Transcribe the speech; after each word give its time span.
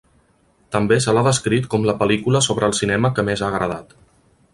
També 0.75 0.95
se 1.05 1.13
l'ha 1.17 1.23
descrit 1.27 1.67
com 1.73 1.85
la 1.89 1.95
pel·lícula 1.99 2.41
sobre 2.47 2.67
el 2.69 2.73
cinema 2.79 3.13
que 3.19 3.27
més 3.29 3.45
ha 3.45 3.51
agradat. 3.55 3.95